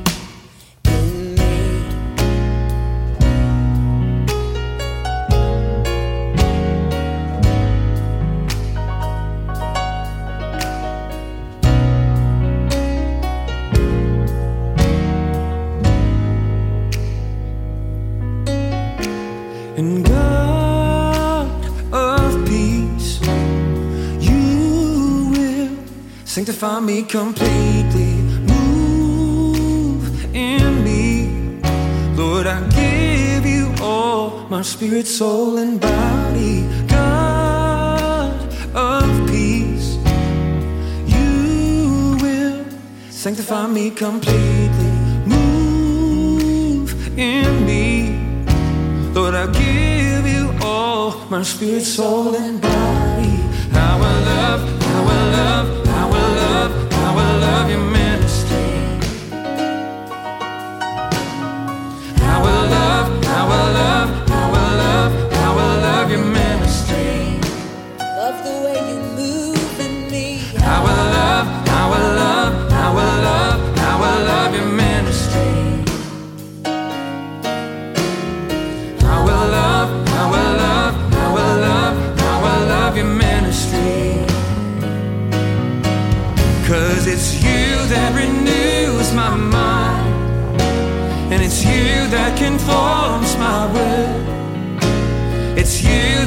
you 26.42 26.48
will 26.48 26.54
sanctify 26.54 26.80
me 26.80 27.04
completely. 27.04 28.14
Move 28.50 30.36
in 30.36 30.84
me. 30.84 31.28
Lord, 32.16 32.48
I 32.48 32.68
give 32.70 33.46
you 33.46 33.72
all 33.80 34.48
my 34.50 34.64
spirit, 34.64 35.06
soul, 35.06 35.58
and 35.60 35.80
body. 35.80 36.66
God 36.88 38.34
of 38.74 39.28
peace, 39.30 39.98
you 41.06 42.18
will 42.22 42.66
sanctify 43.12 43.68
me 43.68 43.92
completely. 43.92 44.92
Move 45.28 47.20
in 47.20 47.66
me. 47.68 48.18
Lord, 49.14 49.36
I 49.36 49.46
give 49.46 50.26
you 50.26 50.52
all 50.64 51.14
my 51.30 51.44
spirit, 51.44 51.84
soul, 51.84 52.36
and 52.36 52.60
body. 52.60 53.38
How 53.74 53.98
I 53.98 54.20
love, 54.26 54.82
how 54.82 55.04
I 55.04 55.30
love, 55.38 55.91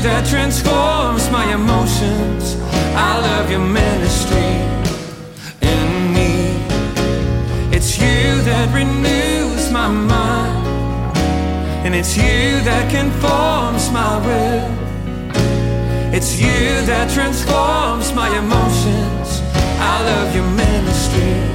that 0.05 0.27
transforms 0.27 1.31
my 1.31 1.51
emotions. 1.55 2.57
I 2.95 3.19
love 3.21 3.51
your 3.51 3.65
ministry 3.65 4.53
in 5.63 6.13
me. 6.13 6.35
It's 7.75 7.97
you 7.97 8.43
that 8.43 8.69
renews 8.75 9.71
my 9.71 9.89
mind, 9.89 11.17
and 11.87 11.95
it's 11.95 12.19
you 12.19 12.61
that 12.69 12.91
conforms 12.91 13.91
my 13.93 14.19
will. 14.27 14.69
It's 16.15 16.39
you 16.39 16.85
that 16.85 17.11
transforms 17.11 18.13
my 18.13 18.29
emotions. 18.37 19.41
I 19.81 20.03
love 20.05 20.37
your 20.37 20.51
ministry 20.51 21.54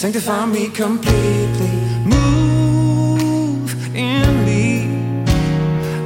sanctify 0.00 0.46
me 0.46 0.70
completely. 0.70 1.74
Move 2.06 3.94
in 3.94 4.46
me. 4.46 4.88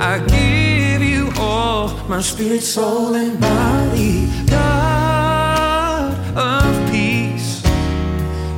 I 0.00 0.18
give 0.18 1.00
you 1.00 1.30
all 1.38 1.90
my 2.08 2.20
spirit, 2.20 2.62
soul, 2.62 3.14
and 3.14 3.38
body. 3.40 4.26
God 4.46 6.12
of 6.36 6.90
peace, 6.90 7.62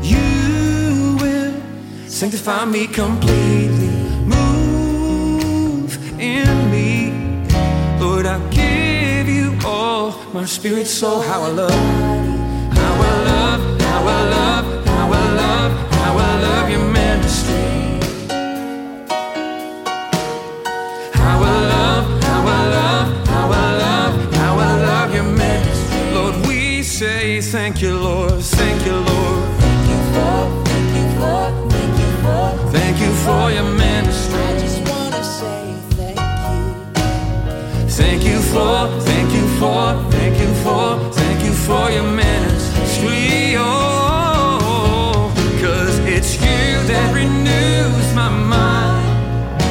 you 0.00 1.18
will 1.20 1.54
sanctify 2.08 2.64
me 2.64 2.86
completely. 2.86 3.92
Move 4.24 5.92
in 6.18 6.70
me. 6.70 7.12
Lord, 8.00 8.24
I 8.24 8.38
give 8.48 9.28
you 9.28 9.54
all 9.66 10.12
my 10.32 10.46
spirit, 10.46 10.86
soul, 10.86 11.20
how 11.20 11.42
I 11.42 11.48
love, 11.48 11.70
how 12.80 12.94
I 13.10 13.24
love, 13.30 13.80
how 13.82 14.00
I 14.00 14.28
love, 14.30 14.65
thank 27.76 27.92
you, 27.92 27.98
Lord, 27.98 28.42
thank 28.42 28.86
you, 28.86 28.92
Lord. 28.92 29.44
Thank 29.60 29.88
you 29.90 30.00
for, 30.14 30.64
thank 30.64 30.96
you 30.96 31.06
for, 31.20 31.68
thank 31.68 31.98
you 32.00 32.10
for. 32.24 32.70
Thank 32.72 33.00
you 33.02 33.12
for 33.26 33.50
your 33.52 33.68
ministry. 33.76 34.40
I 34.40 34.58
just 34.58 34.80
wanna 34.88 35.22
say 35.22 35.76
thank 35.90 36.18
you. 36.48 37.88
Thank 37.90 38.24
you 38.24 38.40
for, 38.40 38.88
thank 39.02 39.30
you 39.30 39.46
for, 39.60 40.10
thank 40.10 40.40
you 40.40 40.54
for, 40.64 41.12
thank 41.12 41.44
you 41.44 41.52
for 41.52 41.90
your 41.90 42.10
ministry. 42.10 43.56
Oh, 43.58 45.30
cause 45.60 45.98
it's 46.08 46.32
you 46.36 46.80
that 46.88 47.14
renews 47.14 48.14
my 48.14 48.30
mind, 48.30 49.62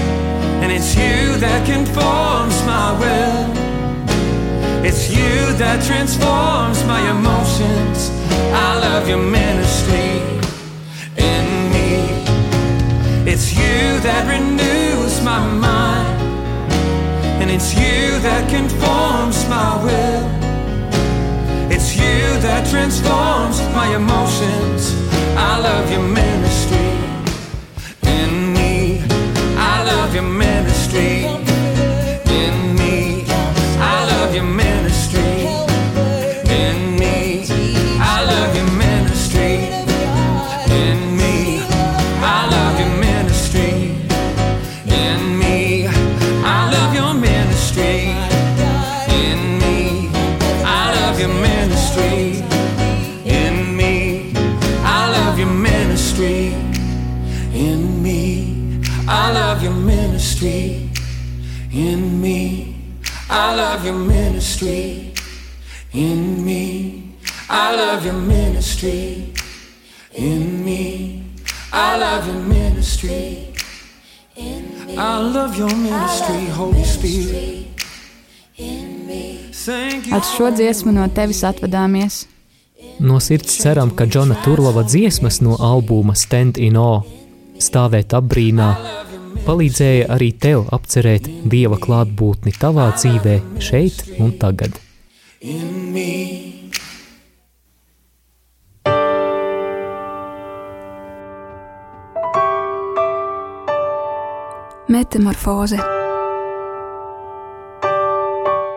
and 0.61 0.71
it's 0.71 0.93
you 0.93 1.39
that 1.39 1.65
conforms 1.65 2.63
my 2.67 2.99
will. 2.99 3.34
You 5.25 5.53
that 5.57 5.83
transforms 5.83 6.83
my 6.85 7.01
emotions. 7.09 8.11
I 8.67 8.69
love 8.85 9.09
your 9.09 9.23
ministry 9.41 10.21
in 11.31 11.45
me. 11.73 11.91
It's 13.31 13.47
you 13.53 13.77
that 14.07 14.23
renews 14.35 15.13
my 15.23 15.41
mind. 15.67 16.21
And 17.41 17.49
it's 17.49 17.73
you 17.73 18.19
that 18.27 18.43
conforms 18.49 19.37
my 19.49 19.71
will. 19.85 20.25
It's 21.73 21.95
you 21.95 22.21
that 22.45 22.69
transforms 22.69 23.57
my 23.79 23.87
emotions. 23.95 24.81
I 25.49 25.59
love 25.67 25.89
your 25.89 26.07
ministry 26.21 26.93
in 28.17 28.53
me. 28.53 29.01
I 29.57 29.83
love 29.91 30.13
your 30.13 30.29
ministry 30.45 31.44
šo 80.37 80.49
dziesmu 80.51 80.91
no 80.91 81.05
tevis 81.15 81.43
atvadāmies. 81.47 82.25
No 82.99 83.19
sirds 83.23 83.55
ceram, 83.61 83.91
ka 83.95 84.05
Džona 84.05 84.35
Turlova 84.43 84.83
dziesmas 84.83 85.39
no 85.41 85.55
albuma 85.59 86.15
Stand 86.15 86.57
in 86.59 86.75
O 86.77 87.05
stāvēt 87.55 88.11
apbrīnā 88.17 88.67
palīdzēja 89.45 90.09
arī 90.11 90.33
tev 90.35 90.65
apcerēt 90.75 91.29
Dieva 91.51 91.79
klātbūtni 91.79 92.51
tavā 92.59 92.89
dzīvē, 92.97 93.39
šeit 93.63 94.03
un 94.19 94.35
tagad. 94.41 94.75
in 95.41 95.93
me. 95.93 96.11
Metamorfoze 104.87 105.79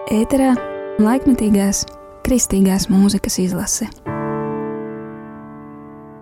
Ēterā 0.08 0.77
laikmetīgās 0.98 1.84
kristīgās 2.26 2.88
mūzikas 2.90 3.38
izlase. 3.38 3.86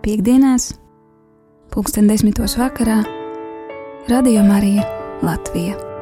Piektdienās, 0.05 0.71
pulksten 1.73 2.11
desmitos 2.11 2.59
vakarā, 2.61 3.01
Radio 4.11 4.45
Marija 4.47 4.85
Latvija. 5.25 5.96